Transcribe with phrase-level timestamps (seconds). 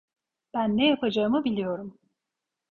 [0.53, 1.99] Ben ne yapacağımı biliyorum.